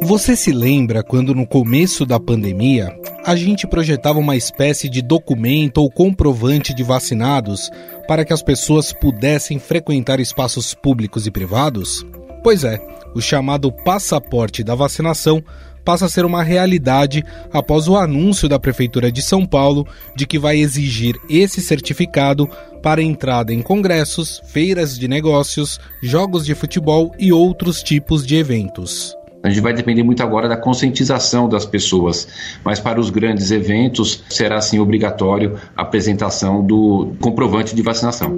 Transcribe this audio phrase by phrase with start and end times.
[0.00, 5.78] Você se lembra quando no começo da pandemia a gente projetava uma espécie de documento
[5.78, 7.70] ou comprovante de vacinados
[8.08, 12.04] para que as pessoas pudessem frequentar espaços públicos e privados?
[12.42, 12.84] Pois é,
[13.14, 15.40] o chamado passaporte da vacinação
[15.84, 19.86] passa a ser uma realidade após o anúncio da Prefeitura de São Paulo
[20.16, 22.48] de que vai exigir esse certificado
[22.82, 29.16] para entrada em congressos, feiras de negócios, jogos de futebol e outros tipos de eventos.
[29.42, 32.28] A gente vai depender muito agora da conscientização das pessoas,
[32.64, 38.36] mas para os grandes eventos será sim obrigatório a apresentação do comprovante de vacinação.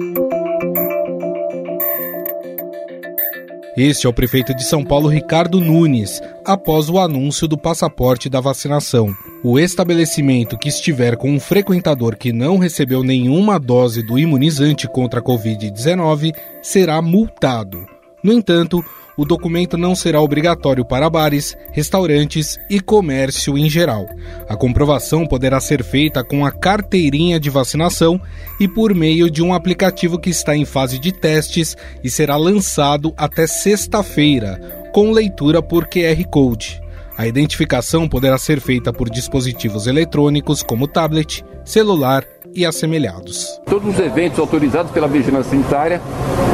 [3.77, 8.39] Este é o prefeito de São Paulo, Ricardo Nunes, após o anúncio do passaporte da
[8.39, 9.13] vacinação.
[9.43, 15.19] O estabelecimento que estiver com um frequentador que não recebeu nenhuma dose do imunizante contra
[15.19, 17.85] a Covid-19 será multado.
[18.23, 18.81] No entanto,
[19.17, 24.05] o documento não será obrigatório para bares, restaurantes e comércio em geral.
[24.47, 28.19] A comprovação poderá ser feita com a carteirinha de vacinação
[28.59, 33.13] e por meio de um aplicativo que está em fase de testes e será lançado
[33.17, 36.81] até sexta-feira, com leitura por QR Code.
[37.17, 43.59] A identificação poderá ser feita por dispositivos eletrônicos como tablet, celular e assemelhados.
[43.65, 46.01] Todos os eventos autorizados pela Vigilância Sanitária,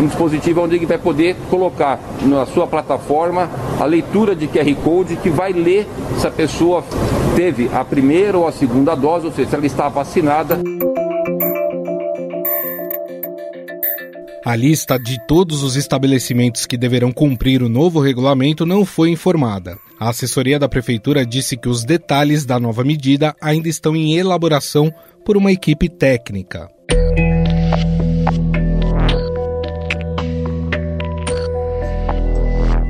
[0.01, 3.49] um dispositivo onde ele vai poder colocar na sua plataforma
[3.79, 6.83] a leitura de QR Code que vai ler se a pessoa
[7.35, 10.59] teve a primeira ou a segunda dose, ou seja, se ela está vacinada.
[14.43, 19.77] A lista de todos os estabelecimentos que deverão cumprir o novo regulamento não foi informada.
[19.99, 24.91] A assessoria da Prefeitura disse que os detalhes da nova medida ainda estão em elaboração
[25.25, 26.69] por uma equipe técnica.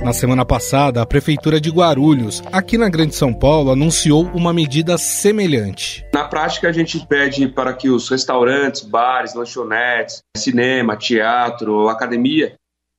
[0.04, 4.98] Na semana passada, a Prefeitura de Guarulhos, aqui na Grande São Paulo, anunciou uma medida
[4.98, 6.04] semelhante.
[6.12, 12.56] Na prática, a gente pede para que os restaurantes, bares, lanchonetes, cinema, teatro, academia,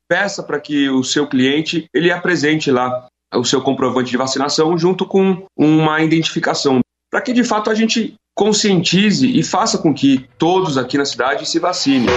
[0.08, 5.04] peça para que o seu cliente ele apresente lá o seu comprovante de vacinação junto
[5.04, 6.80] com uma identificação,
[7.10, 11.46] para que de fato a gente conscientize e faça com que todos aqui na cidade
[11.46, 12.08] se vacinem.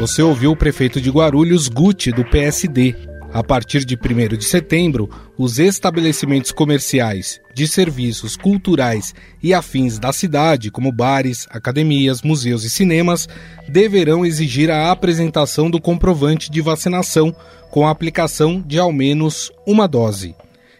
[0.00, 2.94] Você ouviu o prefeito de Guarulhos, Guti, do PSD.
[3.32, 10.12] A partir de 1 de setembro, os estabelecimentos comerciais, de serviços culturais e afins da
[10.12, 13.28] cidade, como bares, academias, museus e cinemas,
[13.68, 17.34] deverão exigir a apresentação do comprovante de vacinação
[17.72, 20.36] com a aplicação de ao menos uma dose.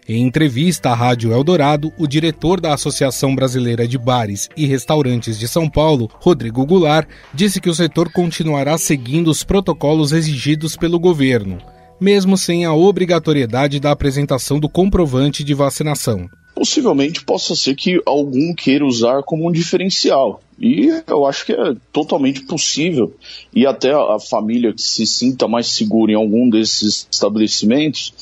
[0.06, 5.48] Em entrevista à Rádio Eldorado, o diretor da Associação Brasileira de Bares e Restaurantes de
[5.48, 11.56] São Paulo, Rodrigo Goulart, disse que o setor continuará seguindo os protocolos exigidos pelo governo,
[11.98, 16.28] mesmo sem a obrigatoriedade da apresentação do comprovante de vacinação.
[16.54, 20.42] Possivelmente possa ser que algum queira usar como um diferencial.
[20.60, 23.16] E eu acho que é totalmente possível.
[23.54, 28.12] E até a família que se sinta mais segura em algum desses estabelecimentos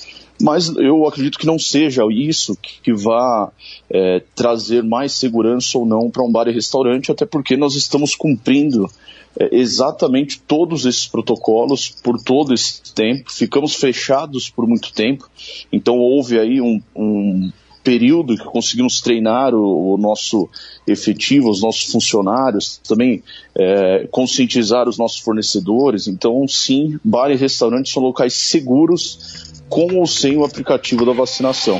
[0.43, 3.53] mas eu acredito que não seja isso que vá
[3.89, 8.17] é, trazer mais segurança ou não para um bar e restaurante, até porque nós estamos
[8.17, 8.91] cumprindo
[9.39, 15.31] é, exatamente todos esses protocolos por todo esse tempo, ficamos fechados por muito tempo,
[15.73, 17.53] então houve aí um, um
[17.85, 20.49] período que conseguimos treinar o, o, nosso
[20.87, 23.23] efetivo, os nossos funcionários, também
[23.57, 26.07] é, conscientizar os nossos fornecedores.
[26.07, 31.79] Então, sim, bar e restaurante são locais seguros com ou sem o aplicativo da vacinação.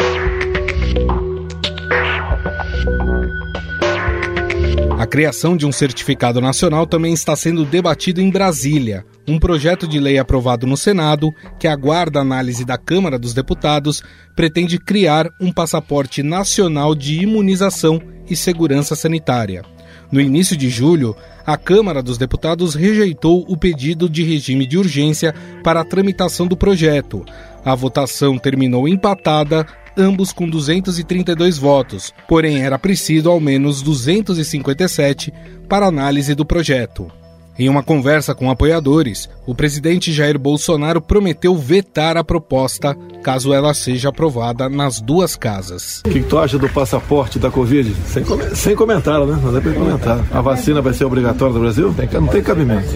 [4.99, 9.05] A criação de um certificado nacional também está sendo debatido em Brasília.
[9.29, 14.03] Um projeto de lei aprovado no Senado, que aguarda análise da Câmara dos Deputados,
[14.35, 19.63] pretende criar um passaporte nacional de imunização e segurança sanitária.
[20.13, 25.35] No início de julho, a Câmara dos Deputados rejeitou o pedido de regime de urgência
[25.65, 27.25] para a tramitação do projeto.
[27.65, 29.67] A votação terminou empatada,
[29.97, 35.33] ambos com 232 votos, porém era preciso ao menos 257
[35.67, 37.22] para análise do projeto.
[37.59, 43.75] Em uma conversa com apoiadores, o presidente Jair Bolsonaro prometeu vetar a proposta caso ela
[43.75, 46.01] seja aprovada nas duas casas.
[46.07, 47.95] O que, que tu acha do passaporte da Covid?
[48.07, 48.39] Sem, com...
[48.55, 49.39] sem comentário, né?
[49.43, 50.25] Não dá para comentar.
[50.33, 51.95] A vacina vai ser obrigatória no Brasil?
[52.21, 52.89] Não tem cabimento.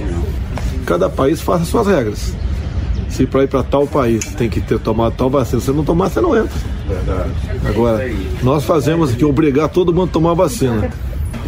[0.87, 2.35] Cada país faça suas regras
[3.17, 6.11] se para ir para tal país tem que ter tomado tal vacina, se não tomar,
[6.11, 6.59] você não entra.
[6.87, 7.31] Verdade.
[7.67, 8.11] Agora,
[8.43, 10.91] nós fazemos que obrigar todo mundo a tomar vacina.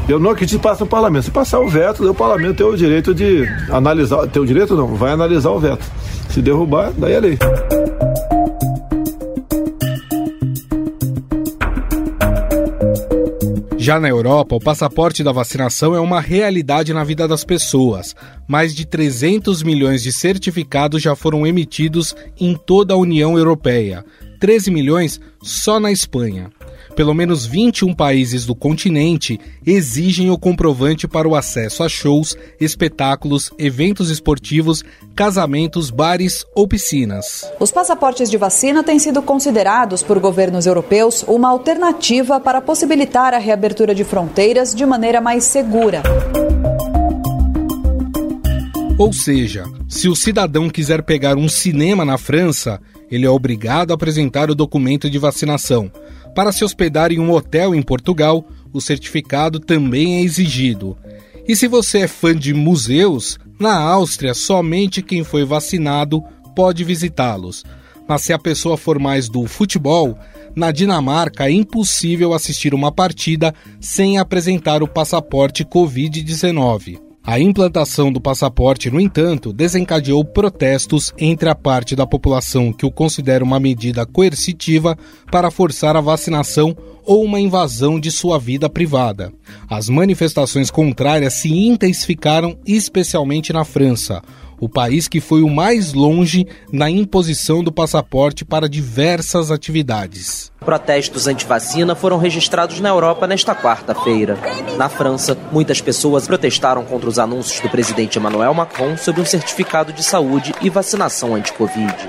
[0.09, 1.25] Eu não acredito que passe no parlamento.
[1.25, 4.27] Se passar o veto, o parlamento tem o direito de analisar.
[4.27, 5.85] Tem o direito não, vai analisar o veto.
[6.31, 7.39] Se derrubar, daí é lei.
[13.77, 18.17] Já na Europa, o passaporte da vacinação é uma realidade na vida das pessoas.
[18.47, 24.03] Mais de 300 milhões de certificados já foram emitidos em toda a União Europeia.
[24.41, 26.51] 13 milhões só na Espanha.
[26.99, 33.53] Pelo menos 21 países do continente exigem o comprovante para o acesso a shows, espetáculos,
[33.57, 34.83] eventos esportivos,
[35.15, 37.49] casamentos, bares ou piscinas.
[37.61, 43.39] Os passaportes de vacina têm sido considerados por governos europeus uma alternativa para possibilitar a
[43.39, 46.03] reabertura de fronteiras de maneira mais segura.
[48.99, 53.95] Ou seja, se o cidadão quiser pegar um cinema na França, ele é obrigado a
[53.95, 55.93] apresentar o documento de vacinação.
[56.35, 60.97] Para se hospedar em um hotel em Portugal, o certificado também é exigido.
[61.47, 66.23] E se você é fã de museus, na Áustria somente quem foi vacinado
[66.55, 67.65] pode visitá-los.
[68.07, 70.19] Mas se a pessoa for mais do futebol,
[70.55, 77.08] na Dinamarca é impossível assistir uma partida sem apresentar o passaporte Covid-19.
[77.31, 82.91] A implantação do passaporte, no entanto, desencadeou protestos entre a parte da população que o
[82.91, 84.97] considera uma medida coercitiva
[85.31, 89.31] para forçar a vacinação ou uma invasão de sua vida privada.
[89.69, 94.23] As manifestações contrárias se intensificaram, especialmente na França,
[94.61, 100.53] o país que foi o mais longe na imposição do passaporte para diversas atividades.
[100.61, 104.39] Protestos anti-vacina foram registrados na Europa nesta quarta-feira.
[104.77, 109.93] Na França, muitas pessoas protestaram contra os anúncios do presidente Emmanuel Macron sobre um certificado
[109.93, 112.09] de saúde e vacinação anti-Covid.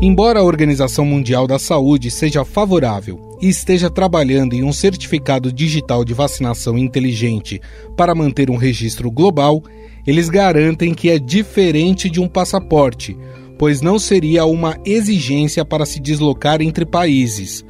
[0.00, 6.04] Embora a Organização Mundial da Saúde seja favorável e esteja trabalhando em um certificado digital
[6.04, 7.60] de vacinação inteligente
[7.96, 9.62] para manter um registro global,
[10.06, 13.16] eles garantem que é diferente de um passaporte,
[13.58, 17.64] pois não seria uma exigência para se deslocar entre países.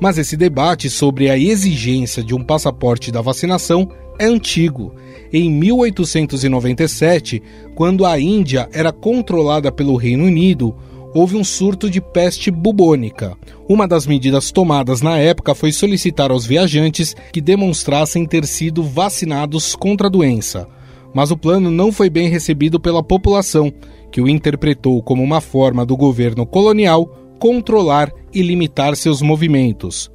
[0.00, 3.88] Mas esse debate sobre a exigência de um passaporte da vacinação
[4.18, 4.94] é antigo.
[5.32, 7.42] Em 1897,
[7.74, 10.74] quando a Índia era controlada pelo Reino Unido,
[11.14, 13.36] houve um surto de peste bubônica.
[13.68, 19.74] Uma das medidas tomadas na época foi solicitar aos viajantes que demonstrassem ter sido vacinados
[19.74, 20.68] contra a doença.
[21.14, 23.72] Mas o plano não foi bem recebido pela população,
[24.10, 27.06] que o interpretou como uma forma do governo colonial
[27.38, 30.10] controlar e limitar seus movimentos.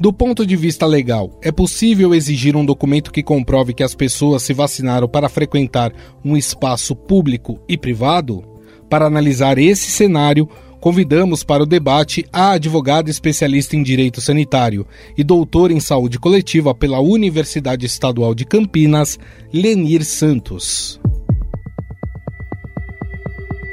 [0.00, 4.44] Do ponto de vista legal, é possível exigir um documento que comprove que as pessoas
[4.44, 5.92] se vacinaram para frequentar
[6.24, 8.44] um espaço público e privado?
[8.88, 10.48] Para analisar esse cenário,
[10.80, 14.86] convidamos para o debate a advogada especialista em direito sanitário
[15.16, 19.18] e doutora em saúde coletiva pela Universidade Estadual de Campinas,
[19.52, 21.00] Lenir Santos.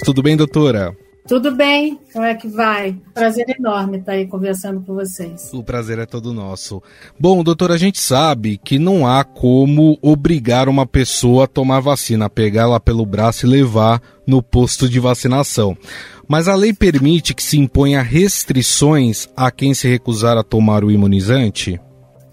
[0.04, 0.96] Tudo bem, doutora?
[1.28, 2.96] Tudo bem, como é que vai?
[3.12, 5.52] Prazer enorme estar aí conversando com vocês.
[5.52, 6.84] O prazer é todo nosso.
[7.20, 12.30] Bom, doutor, a gente sabe que não há como obrigar uma pessoa a tomar vacina,
[12.30, 15.76] pegar ela pelo braço e levar no posto de vacinação.
[16.28, 20.92] Mas a lei permite que se imponha restrições a quem se recusar a tomar o
[20.92, 21.82] imunizante?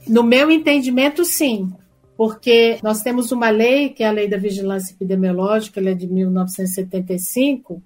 [0.06, 1.72] No meu entendimento, sim.
[2.14, 6.06] Porque nós temos uma lei, que é a Lei da Vigilância Epidemiológica, ela é de
[6.06, 7.82] 1975,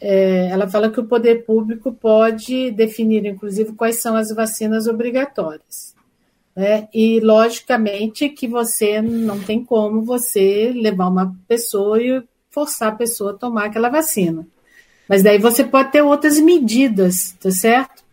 [0.00, 5.94] é, ela fala que o poder público pode definir, inclusive, quais são as vacinas obrigatórias.
[6.54, 6.88] Né?
[6.94, 13.32] E, logicamente, que você não tem como você levar uma pessoa e forçar a pessoa
[13.32, 14.46] a tomar aquela vacina.
[15.08, 18.04] Mas daí você pode ter outras medidas, tá certo?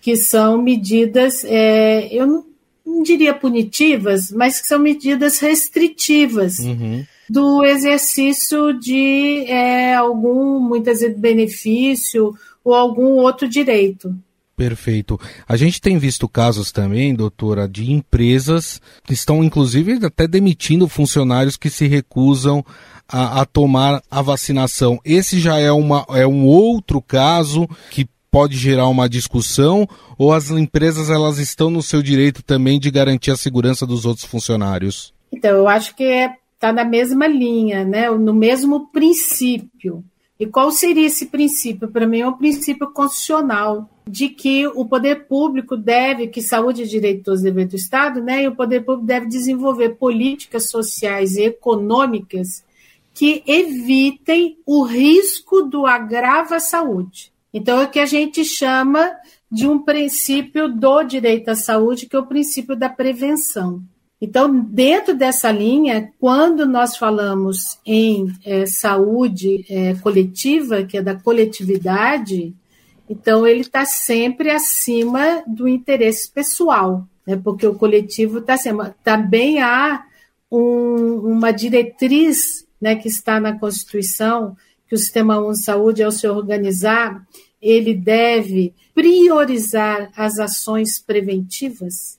[0.00, 2.46] Que são medidas, é, eu não,
[2.86, 6.58] não, diria punitivas, mas que são medidas restritivas.
[6.58, 14.14] Uhum do exercício de é, algum, muitas vezes, benefício ou algum outro direito.
[14.56, 15.18] Perfeito.
[15.48, 21.56] A gente tem visto casos também, doutora, de empresas que estão, inclusive, até demitindo funcionários
[21.56, 22.64] que se recusam
[23.08, 25.00] a, a tomar a vacinação.
[25.04, 29.88] Esse já é, uma, é um outro caso que pode gerar uma discussão
[30.18, 34.26] ou as empresas elas estão no seu direito também de garantir a segurança dos outros
[34.26, 35.12] funcionários?
[35.32, 36.32] Então, eu acho que é
[36.64, 38.08] está na mesma linha, né?
[38.10, 40.02] no mesmo princípio.
[40.40, 41.88] E qual seria esse princípio?
[41.88, 46.88] Para mim, é um princípio constitucional de que o poder público deve, que saúde e
[46.88, 48.42] direitos devem do Estado, né?
[48.42, 52.64] E o poder público deve desenvolver políticas sociais e econômicas
[53.12, 57.32] que evitem o risco do agravo à saúde.
[57.52, 59.08] Então, é o que a gente chama
[59.50, 63.80] de um princípio do direito à saúde, que é o princípio da prevenção.
[64.24, 71.14] Então, dentro dessa linha, quando nós falamos em é, saúde é, coletiva, que é da
[71.14, 72.54] coletividade,
[73.06, 77.36] então ele está sempre acima do interesse pessoal, né?
[77.36, 78.96] porque o coletivo está acima.
[79.04, 80.06] Também há
[80.50, 84.56] um, uma diretriz né, que está na Constituição,
[84.88, 87.22] que o Sistema Único de Saúde, ao se organizar,
[87.60, 92.16] ele deve priorizar as ações preventivas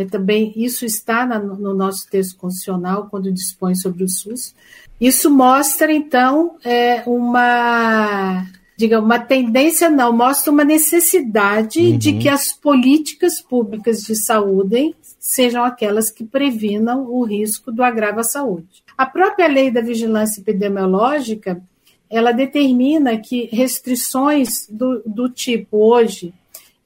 [0.00, 4.54] é, também isso está na, no nosso texto constitucional, quando dispõe sobre o SUS.
[4.98, 8.46] Isso mostra, então, é, uma,
[8.78, 11.98] diga, uma tendência, não, mostra uma necessidade uhum.
[11.98, 18.20] de que as políticas públicas de saúde sejam aquelas que previnam o risco do agravo
[18.20, 18.82] à saúde.
[18.96, 21.62] A própria lei da vigilância epidemiológica,
[22.08, 26.32] ela determina que restrições do, do tipo hoje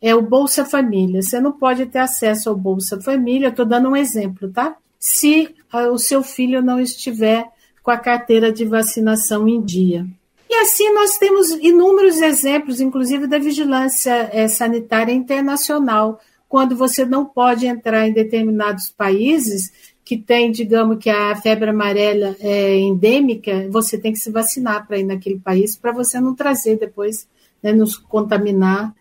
[0.04, 1.22] é o Bolsa Família.
[1.22, 4.76] Você não pode ter acesso ao Bolsa Família, estou dando um exemplo, tá?
[4.98, 5.54] Se
[5.90, 7.46] o seu filho não estiver
[7.82, 10.06] com a carteira de vacinação em dia.
[10.48, 16.20] E assim nós temos inúmeros exemplos, inclusive da vigilância é, sanitária internacional,
[16.50, 19.72] quando você não pode entrar em determinados países
[20.04, 24.98] que tem, digamos que a febre amarela é endêmica, você tem que se vacinar para
[24.98, 27.26] ir naquele país, para você não trazer depois,
[27.62, 28.94] né, nos contaminar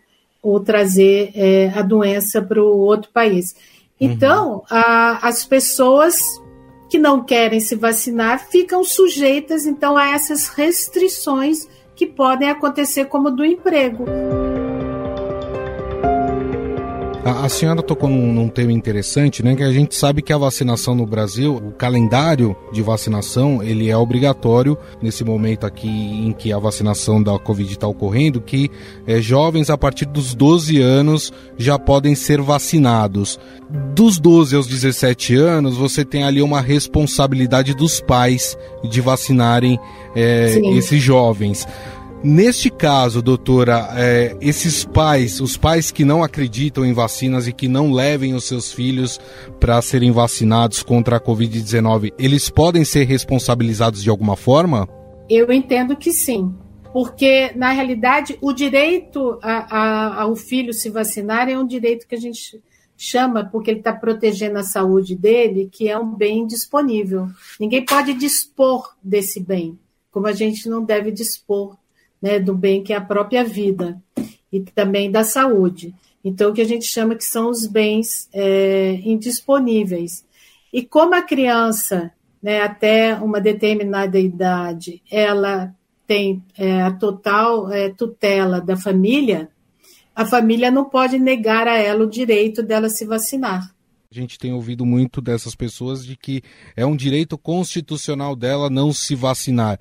[0.44, 3.56] ou trazer é, a doença para o outro país.
[3.98, 4.62] Então, uhum.
[4.70, 6.20] a, as pessoas
[6.90, 13.30] que não querem se vacinar ficam sujeitas, então, a essas restrições que podem acontecer, como
[13.30, 14.04] do emprego.
[17.24, 19.56] A, a senhora tocou num, num, tema interessante, né?
[19.56, 23.96] Que a gente sabe que a vacinação no Brasil, o calendário de vacinação, ele é
[23.96, 28.70] obrigatório nesse momento aqui em que a vacinação da Covid está ocorrendo, que
[29.06, 33.40] é, jovens a partir dos 12 anos já podem ser vacinados.
[33.94, 38.56] Dos 12 aos 17 anos, você tem ali uma responsabilidade dos pais
[38.88, 39.78] de vacinarem
[40.14, 41.66] é, esses jovens.
[42.24, 47.68] Neste caso, doutora, é, esses pais, os pais que não acreditam em vacinas e que
[47.68, 49.20] não levem os seus filhos
[49.60, 54.88] para serem vacinados contra a Covid-19, eles podem ser responsabilizados de alguma forma?
[55.28, 56.54] Eu entendo que sim.
[56.94, 62.14] Porque, na realidade, o direito a, a, ao filho se vacinar é um direito que
[62.14, 62.58] a gente
[62.96, 67.28] chama, porque ele está protegendo a saúde dele, que é um bem disponível.
[67.60, 69.78] Ninguém pode dispor desse bem,
[70.10, 71.76] como a gente não deve dispor
[72.24, 74.00] né, do bem que é a própria vida
[74.50, 75.94] e também da saúde.
[76.24, 80.24] Então, o que a gente chama que são os bens é, indisponíveis.
[80.72, 82.10] E como a criança,
[82.42, 85.74] né, até uma determinada idade, ela
[86.06, 89.50] tem é, a total é, tutela da família,
[90.16, 93.70] a família não pode negar a ela o direito dela se vacinar.
[94.16, 96.40] A gente tem ouvido muito dessas pessoas de que
[96.76, 99.76] é um direito constitucional dela não se vacinar.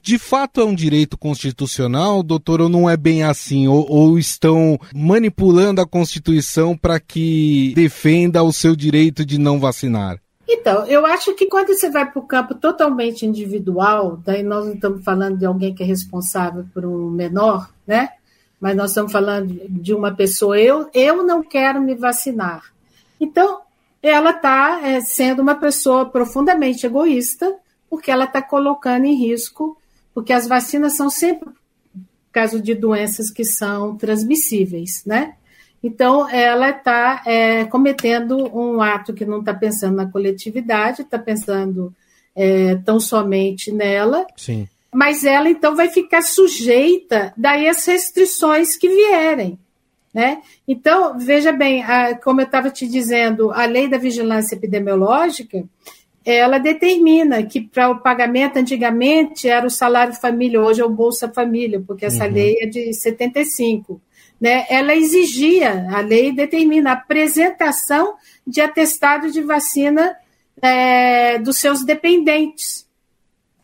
[0.00, 3.66] De fato é um direito constitucional, doutor, ou não é bem assim?
[3.66, 10.20] Ou, ou estão manipulando a Constituição para que defenda o seu direito de não vacinar?
[10.48, 14.74] Então, eu acho que quando você vai para o campo totalmente individual, daí nós não
[14.74, 18.10] estamos falando de alguém que é responsável por um menor, né?
[18.60, 22.62] Mas nós estamos falando de uma pessoa, eu, eu não quero me vacinar.
[23.22, 23.60] Então,
[24.02, 27.54] ela está é, sendo uma pessoa profundamente egoísta,
[27.88, 29.78] porque ela está colocando em risco,
[30.12, 31.48] porque as vacinas são sempre
[32.32, 35.34] caso de doenças que são transmissíveis, né?
[35.82, 41.92] Então, ela está é, cometendo um ato que não está pensando na coletividade, está pensando
[42.34, 44.26] é, tão somente nela.
[44.36, 44.68] Sim.
[44.94, 49.58] Mas ela, então, vai ficar sujeita daí às restrições que vierem.
[50.12, 50.42] Né?
[50.68, 55.64] Então, veja bem, a, como eu estava te dizendo, a lei da vigilância epidemiológica,
[56.24, 61.28] ela determina que para o pagamento, antigamente era o salário família, hoje é o Bolsa
[61.28, 62.32] Família, porque essa uhum.
[62.32, 64.00] lei é de 75.
[64.40, 64.66] Né?
[64.68, 68.14] Ela exigia, a lei determina a apresentação
[68.46, 70.16] de atestado de vacina
[70.60, 72.86] é, dos seus dependentes.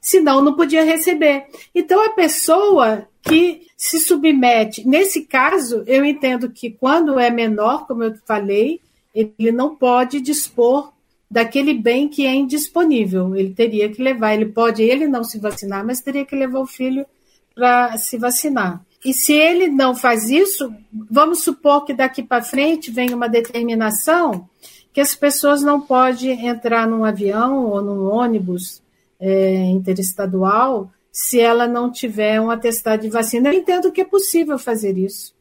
[0.00, 1.46] Senão, não podia receber.
[1.74, 4.86] Então, a pessoa que se submete.
[4.86, 8.80] Nesse caso, eu entendo que quando é menor, como eu falei,
[9.14, 10.92] ele não pode dispor
[11.30, 13.36] daquele bem que é indisponível.
[13.36, 16.66] Ele teria que levar, ele pode ele não se vacinar, mas teria que levar o
[16.66, 17.06] filho
[17.54, 18.82] para se vacinar.
[19.04, 24.48] E se ele não faz isso, vamos supor que daqui para frente vem uma determinação
[24.92, 28.82] que as pessoas não podem entrar num avião ou num ônibus
[29.20, 33.48] é, interestadual se ela não tiver um atestado de vacina.
[33.48, 35.34] Eu entendo que é possível fazer isso.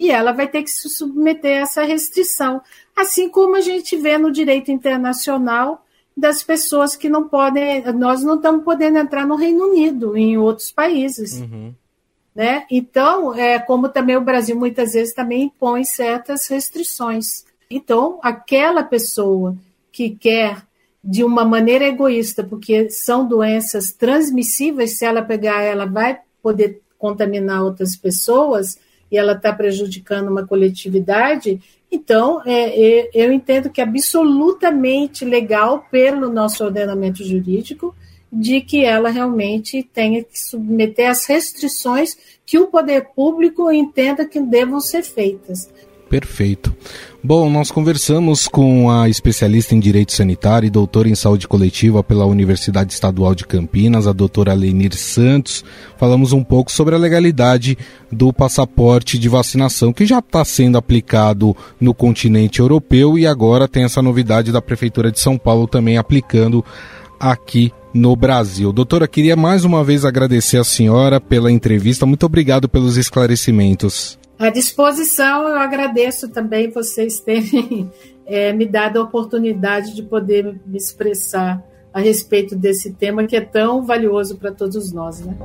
[0.00, 2.62] e ela vai ter que se submeter a essa restrição.
[2.96, 5.84] Assim como a gente vê no direito internacional
[6.16, 10.70] das pessoas que não podem, nós não estamos podendo entrar no Reino Unido, em outros
[10.70, 11.40] países.
[11.40, 11.74] Uhum.
[12.34, 12.64] Né?
[12.70, 17.44] Então, é, como também o Brasil muitas vezes também impõe certas restrições.
[17.68, 19.54] Então, aquela pessoa
[19.92, 20.64] que quer
[21.02, 27.62] de uma maneira egoísta, porque são doenças transmissíveis, se ela pegar, ela vai poder contaminar
[27.62, 28.78] outras pessoas
[29.10, 31.60] e ela está prejudicando uma coletividade.
[31.90, 37.94] Então, é, é, eu entendo que é absolutamente legal pelo nosso ordenamento jurídico
[38.30, 44.38] de que ela realmente tenha que submeter as restrições que o poder público entenda que
[44.38, 45.70] devam ser feitas.
[46.10, 46.74] Perfeito.
[47.28, 52.24] Bom, nós conversamos com a especialista em direito sanitário e doutora em saúde coletiva pela
[52.24, 55.62] Universidade Estadual de Campinas, a doutora Lenir Santos.
[55.98, 57.76] Falamos um pouco sobre a legalidade
[58.10, 63.84] do passaporte de vacinação, que já está sendo aplicado no continente europeu e agora tem
[63.84, 66.64] essa novidade da Prefeitura de São Paulo também aplicando
[67.20, 68.72] aqui no Brasil.
[68.72, 72.06] Doutora, queria mais uma vez agradecer a senhora pela entrevista.
[72.06, 74.18] Muito obrigado pelos esclarecimentos.
[74.38, 77.90] À disposição, eu agradeço também vocês terem
[78.24, 81.60] é, me dado a oportunidade de poder me expressar
[81.92, 85.18] a respeito desse tema que é tão valioso para todos nós.
[85.26, 85.36] Né?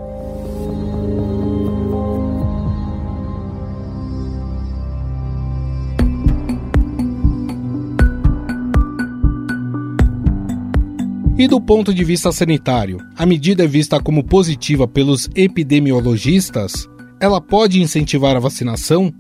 [11.36, 16.88] E do ponto de vista sanitário, a medida é vista como positiva pelos epidemiologistas
[17.20, 19.14] ela pode incentivar a vacinação?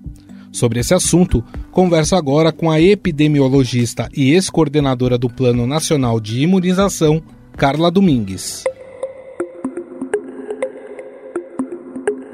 [0.52, 7.24] Sobre esse assunto, converso agora com a epidemiologista e ex-coordenadora do Plano Nacional de Imunização,
[7.58, 8.64] Carla Domingues.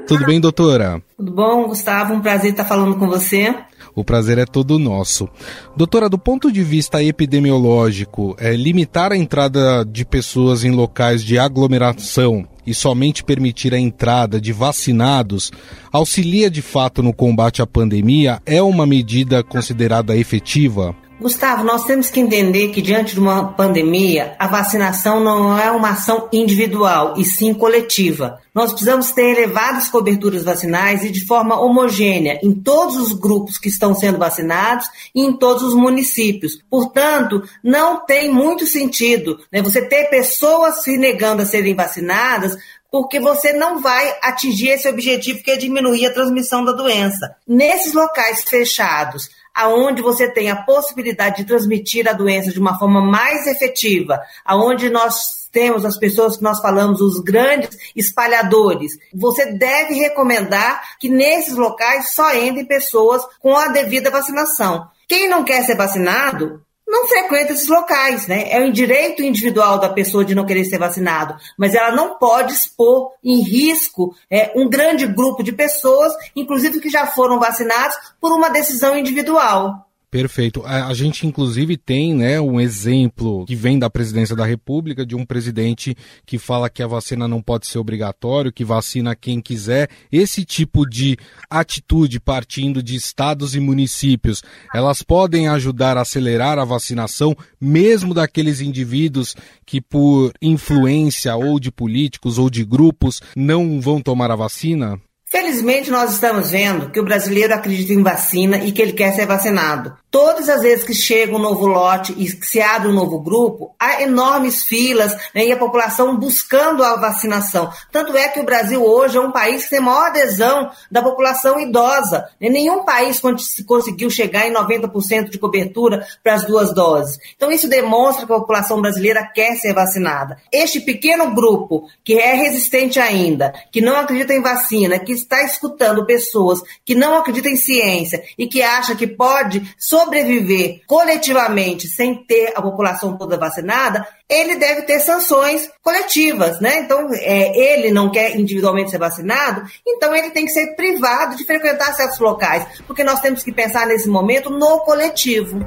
[0.06, 1.00] Tudo bem, doutora?
[1.16, 2.12] Tudo bom, Gustavo?
[2.12, 3.54] Um prazer estar falando com você.
[3.94, 5.28] O prazer é todo nosso.
[5.76, 11.38] Doutora, do ponto de vista epidemiológico, é, limitar a entrada de pessoas em locais de
[11.38, 15.50] aglomeração e somente permitir a entrada de vacinados
[15.90, 18.40] auxilia de fato no combate à pandemia?
[18.46, 20.94] É uma medida considerada efetiva?
[21.20, 25.90] Gustavo, nós temos que entender que diante de uma pandemia, a vacinação não é uma
[25.90, 28.40] ação individual, e sim coletiva.
[28.54, 33.68] Nós precisamos ter elevadas coberturas vacinais e de forma homogênea em todos os grupos que
[33.68, 36.58] estão sendo vacinados e em todos os municípios.
[36.70, 42.56] Portanto, não tem muito sentido né, você ter pessoas se negando a serem vacinadas
[42.90, 47.36] porque você não vai atingir esse objetivo que é diminuir a transmissão da doença.
[47.46, 49.28] Nesses locais fechados,
[49.60, 54.88] aonde você tem a possibilidade de transmitir a doença de uma forma mais efetiva, aonde
[54.88, 61.56] nós temos as pessoas que nós falamos, os grandes espalhadores, você deve recomendar que nesses
[61.56, 64.88] locais só entrem pessoas com a devida vacinação.
[65.06, 68.50] Quem não quer ser vacinado, não frequenta esses locais, né?
[68.50, 72.52] É um direito individual da pessoa de não querer ser vacinado, mas ela não pode
[72.52, 78.32] expor em risco é, um grande grupo de pessoas, inclusive que já foram vacinados, por
[78.32, 79.86] uma decisão individual.
[80.10, 80.62] Perfeito.
[80.66, 85.14] A, a, gente, inclusive, tem né, um exemplo que vem da presidência da República de
[85.14, 85.96] um presidente
[86.26, 89.88] que fala que a vacina não pode ser obrigatório, que vacina quem quiser.
[90.10, 91.16] Esse tipo de
[91.48, 94.42] atitude partindo de estados e municípios,
[94.74, 101.70] elas podem ajudar a acelerar a vacinação, mesmo daqueles indivíduos que, por influência ou de
[101.70, 105.00] políticos ou de grupos, não vão tomar a vacina?
[105.30, 109.26] Felizmente, nós estamos vendo que o brasileiro acredita em vacina e que ele quer ser
[109.26, 109.96] vacinado.
[110.10, 114.02] Todas as vezes que chega um novo lote e se abre um novo grupo, há
[114.02, 117.70] enormes filas né, e a população buscando a vacinação.
[117.92, 121.60] Tanto é que o Brasil hoje é um país que tem maior adesão da população
[121.60, 122.28] idosa.
[122.40, 122.48] Né?
[122.48, 123.20] Nenhum país
[123.64, 127.16] conseguiu chegar em 90% de cobertura para as duas doses.
[127.36, 130.38] Então, isso demonstra que a população brasileira quer ser vacinada.
[130.52, 136.04] Este pequeno grupo, que é resistente ainda, que não acredita em vacina, que está escutando
[136.04, 142.52] pessoas que não acreditam em ciência e que acha que pode sobreviver coletivamente sem ter
[142.56, 146.80] a população toda vacinada, ele deve ter sanções coletivas, né?
[146.80, 151.44] Então, é, ele não quer individualmente ser vacinado, então ele tem que ser privado de
[151.44, 155.58] frequentar certos locais, porque nós temos que pensar nesse momento no coletivo.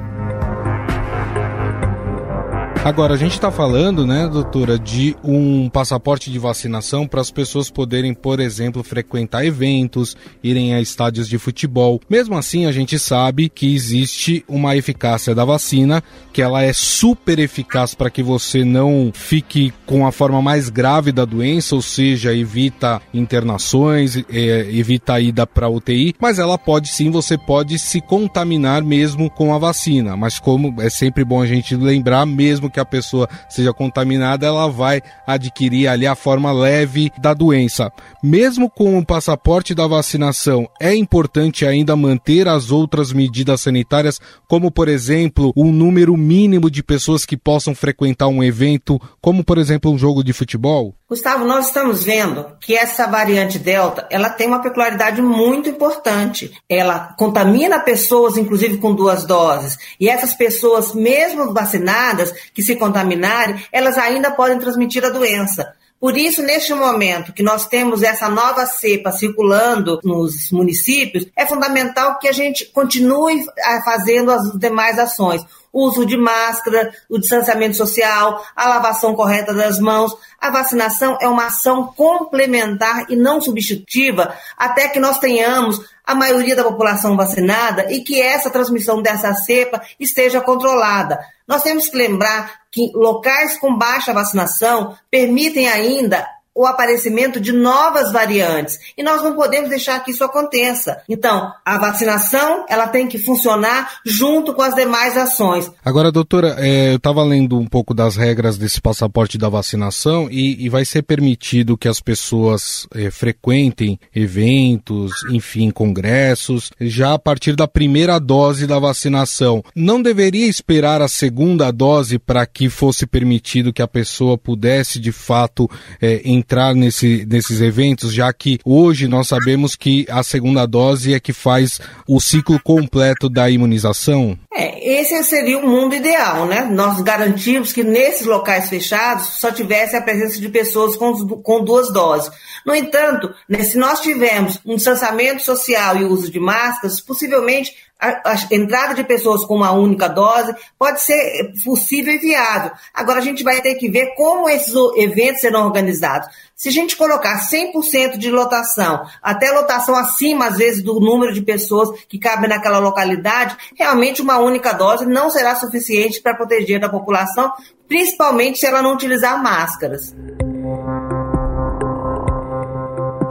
[2.84, 7.70] Agora, a gente está falando, né, doutora, de um passaporte de vacinação para as pessoas
[7.70, 11.98] poderem, por exemplo, frequentar eventos, irem a estádios de futebol.
[12.10, 17.38] Mesmo assim, a gente sabe que existe uma eficácia da vacina, que ela é super
[17.38, 22.34] eficaz para que você não fique com a forma mais grave da doença, ou seja,
[22.34, 28.02] evita internações, é, evita a ida para UTI, mas ela pode sim, você pode se
[28.02, 30.18] contaminar mesmo com a vacina.
[30.18, 34.68] Mas como é sempre bom a gente lembrar, mesmo que a pessoa seja contaminada, ela
[34.68, 37.90] vai adquirir ali a forma leve da doença.
[38.22, 44.72] Mesmo com o passaporte da vacinação, é importante ainda manter as outras medidas sanitárias, como
[44.72, 49.92] por exemplo, um número mínimo de pessoas que possam frequentar um evento, como por exemplo
[49.92, 50.94] um jogo de futebol?
[51.08, 56.50] Gustavo, nós estamos vendo que essa variante Delta, ela tem uma peculiaridade muito importante.
[56.68, 59.78] Ela contamina pessoas, inclusive com duas doses.
[60.00, 65.74] E essas pessoas, mesmo vacinadas, que se contaminarem, elas ainda podem transmitir a doença.
[66.00, 72.18] Por isso, neste momento que nós temos essa nova cepa circulando nos municípios, é fundamental
[72.18, 73.42] que a gente continue
[73.84, 75.42] fazendo as demais ações
[75.74, 80.16] uso de máscara, o distanciamento social, a lavação correta das mãos.
[80.40, 86.54] A vacinação é uma ação complementar e não substitutiva até que nós tenhamos a maioria
[86.54, 91.18] da população vacinada e que essa transmissão dessa cepa esteja controlada.
[91.48, 98.12] Nós temos que lembrar que locais com baixa vacinação permitem ainda o aparecimento de novas
[98.12, 98.78] variantes.
[98.96, 101.02] E nós não podemos deixar que isso aconteça.
[101.08, 105.70] Então, a vacinação, ela tem que funcionar junto com as demais ações.
[105.84, 110.64] Agora, doutora, é, eu estava lendo um pouco das regras desse passaporte da vacinação e,
[110.64, 117.56] e vai ser permitido que as pessoas é, frequentem eventos, enfim, congressos, já a partir
[117.56, 119.64] da primeira dose da vacinação.
[119.74, 125.10] Não deveria esperar a segunda dose para que fosse permitido que a pessoa pudesse, de
[125.10, 125.68] fato,
[126.00, 126.43] é, entrar
[126.74, 131.80] nesse, nesses eventos, já que hoje nós sabemos que a segunda dose é que faz
[132.08, 134.38] o ciclo completo da imunização?
[134.52, 136.64] É, esse seria o mundo ideal, né?
[136.64, 141.92] Nós garantimos que nesses locais fechados só tivesse a presença de pessoas com, com duas
[141.92, 142.30] doses.
[142.64, 147.72] No entanto, né, se nós tivermos um distanciamento social e uso de máscaras, possivelmente
[148.04, 152.72] a, a, entrada de pessoas com uma única dose pode ser possível e viável.
[152.92, 156.28] Agora a gente vai ter que ver como esses eventos serão organizados.
[156.54, 161.42] Se a gente colocar 100% de lotação, até lotação acima, às vezes, do número de
[161.42, 166.88] pessoas que cabem naquela localidade, realmente uma única dose não será suficiente para proteger a
[166.88, 167.52] população,
[167.88, 170.14] principalmente se ela não utilizar máscaras.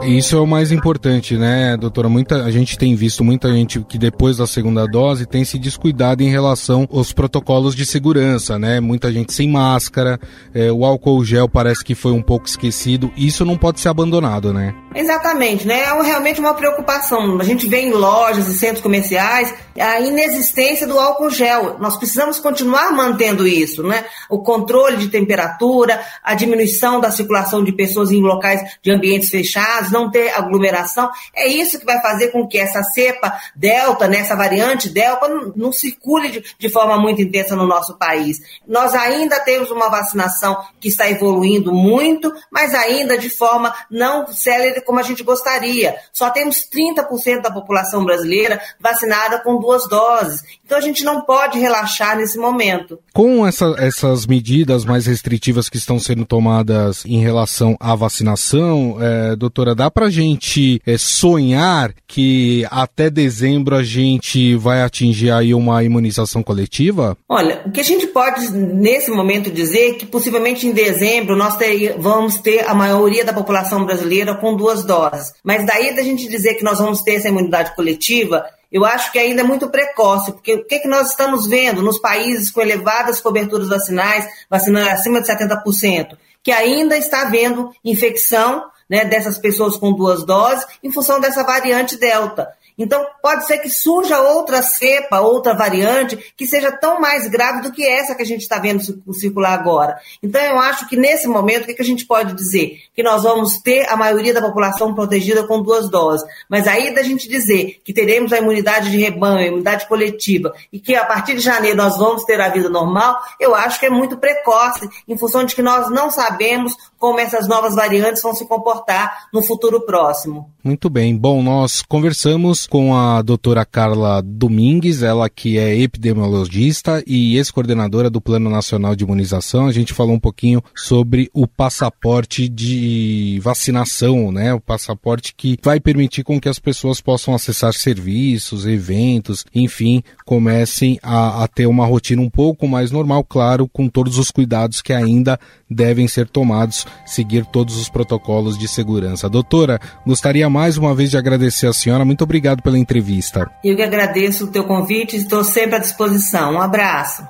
[0.06, 2.08] Isso é o mais importante, né, doutora?
[2.08, 6.22] Muita, a gente tem visto muita gente que depois da segunda dose tem se descuidado
[6.22, 8.80] em relação aos protocolos de segurança, né?
[8.80, 10.18] Muita gente sem máscara,
[10.52, 13.10] é, o álcool gel parece que foi um pouco esquecido.
[13.16, 14.74] Isso não pode ser abandonado, né?
[14.94, 15.80] Exatamente, né?
[15.80, 17.40] É realmente uma preocupação.
[17.40, 21.78] A gente vê em lojas e centros comerciais a inexistência do álcool gel.
[21.80, 24.04] Nós precisamos continuar mantendo isso, né?
[24.30, 29.90] O controle de temperatura, a diminuição da circulação de pessoas em locais de ambientes fechados,
[29.90, 31.10] não ter aglomeração.
[31.34, 35.52] É isso que vai fazer com que essa cepa delta, né, essa variante delta, não,
[35.56, 38.38] não circule de, de forma muito intensa no nosso país.
[38.66, 44.83] Nós ainda temos uma vacinação que está evoluindo muito, mas ainda de forma não célere
[44.84, 45.96] como a gente gostaria.
[46.12, 50.42] Só temos 30% da população brasileira vacinada com duas doses.
[50.64, 52.98] Então a gente não pode relaxar nesse momento.
[53.12, 59.36] Com essa, essas medidas mais restritivas que estão sendo tomadas em relação à vacinação, é,
[59.36, 65.54] doutora, dá para a gente é, sonhar que até dezembro a gente vai atingir aí
[65.54, 67.16] uma imunização coletiva?
[67.28, 71.56] Olha, o que a gente pode nesse momento dizer é que possivelmente em dezembro nós
[71.56, 75.32] ter, vamos ter a maioria da população brasileira com duas duas doses.
[75.42, 79.18] Mas daí da gente dizer que nós vamos ter essa imunidade coletiva, eu acho que
[79.18, 83.20] ainda é muito precoce, porque o que, que nós estamos vendo nos países com elevadas
[83.20, 89.92] coberturas vacinais, vacinando acima de 70%, que ainda está havendo infecção né, dessas pessoas com
[89.92, 92.48] duas doses em função dessa variante Delta.
[92.76, 97.72] Então, pode ser que surja outra cepa, outra variante, que seja tão mais grave do
[97.72, 98.82] que essa que a gente está vendo
[99.12, 99.98] circular agora.
[100.22, 102.80] Então, eu acho que nesse momento, o que, a gente pode dizer?
[102.94, 106.26] Que nós vamos ter a maioria da população protegida com duas doses.
[106.48, 110.94] Mas aí da gente dizer que teremos a imunidade de rebanho, imunidade coletiva, e que
[110.94, 114.16] a partir de janeiro nós vamos ter a vida normal, eu acho que é muito
[114.16, 119.28] precoce, em função de que nós não sabemos como essas novas variantes vão se comportar
[119.30, 120.50] no futuro próximo.
[120.64, 121.14] Muito bem.
[121.14, 128.22] Bom, nós conversamos com a doutora Carla Domingues, ela que é epidemiologista e ex-coordenadora do
[128.22, 129.66] Plano Nacional de Imunização.
[129.66, 134.54] A gente falou um pouquinho sobre o passaporte de vacinação, né?
[134.54, 140.98] O passaporte que vai permitir com que as pessoas possam acessar serviços, eventos, enfim, comecem
[141.02, 144.94] a, a ter uma rotina um pouco mais normal, claro, com todos os cuidados que
[144.94, 145.38] ainda
[145.68, 149.28] devem ser tomados, seguir todos os protocolos de segurança.
[149.28, 152.04] Doutora, gostaria mais uma vez de agradecer a senhora.
[152.04, 153.50] Muito obrigado pela entrevista.
[153.62, 156.54] Eu que agradeço o teu convite e estou sempre à disposição.
[156.54, 157.26] Um abraço.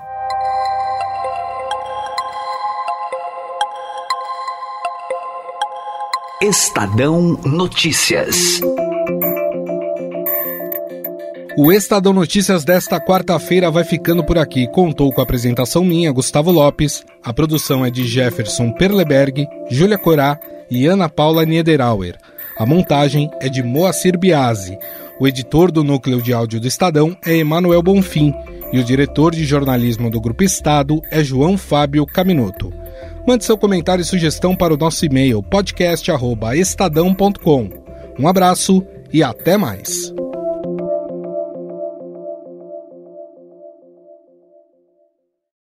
[6.43, 8.61] Estadão Notícias.
[11.57, 14.67] O Estadão Notícias desta quarta-feira vai ficando por aqui.
[14.67, 17.05] Contou com a apresentação minha, Gustavo Lopes.
[17.23, 20.37] A produção é de Jefferson Perleberg, Júlia Corá
[20.69, 22.19] e Ana Paula Niederauer.
[22.59, 24.77] A montagem é de Moacir Biasi.
[25.21, 28.35] O editor do núcleo de áudio do Estadão é Emanuel Bonfim
[28.73, 32.73] e o diretor de jornalismo do Grupo Estado é João Fábio Caminoto.
[33.29, 37.71] Mande seu comentário e sugestão para o nosso e-mail podcast@estadão.com.
[38.19, 40.13] Um abraço e até mais.